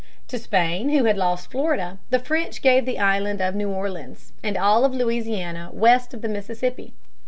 [0.29, 4.57] To Spain, who had lost Florida, the French gave the island of New Orleans and
[4.57, 6.93] all of Louisiana west of the Mississippi.